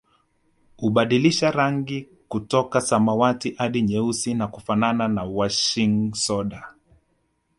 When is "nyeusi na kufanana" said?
3.81-5.07